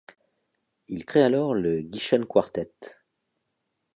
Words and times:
Ils 0.87 1.05
créent 1.05 1.21
alors 1.21 1.53
le 1.53 1.81
Guichen 1.83 2.25
Quartet. 2.25 2.73